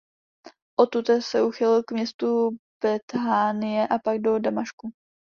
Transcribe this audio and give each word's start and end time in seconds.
Odtud 0.79 1.09
se 1.19 1.43
uchýlili 1.43 1.83
k 1.83 1.91
městu 1.91 2.49
Bethánie 2.83 3.87
a 3.87 3.99
pak 3.99 4.17
do 4.21 4.39
Damašku. 4.39 4.91